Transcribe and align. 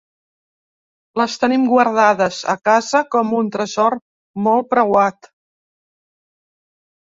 Les 1.21 1.35
tenim 1.43 1.67
guardades, 1.73 2.41
a 2.55 2.57
casa, 2.71 3.03
com 3.17 3.37
un 3.43 3.53
tresor 3.59 3.99
molt 4.49 4.73
preuat. 4.75 5.33